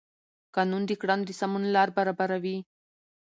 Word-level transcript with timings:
قانون 0.55 0.83
د 0.87 0.91
کړنو 1.01 1.23
د 1.27 1.31
سمون 1.39 1.63
لار 1.75 1.89
برابروي. 1.97 2.57